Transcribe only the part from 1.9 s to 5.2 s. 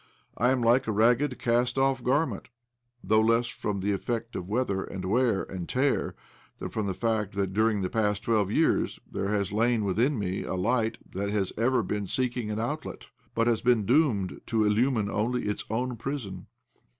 garment— though less from the effect of weather and